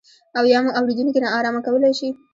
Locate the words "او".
0.37-0.43